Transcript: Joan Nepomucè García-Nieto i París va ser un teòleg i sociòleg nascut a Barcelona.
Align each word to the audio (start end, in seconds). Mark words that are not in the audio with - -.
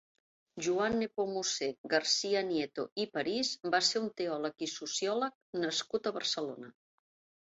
Joan 0.67 0.95
Nepomucè 1.01 1.67
García-Nieto 1.91 2.85
i 3.03 3.05
París 3.17 3.51
va 3.75 3.81
ser 3.89 4.01
un 4.05 4.09
teòleg 4.21 4.65
i 4.69 4.69
sociòleg 4.73 5.37
nascut 5.67 6.09
a 6.13 6.17
Barcelona. 6.19 6.73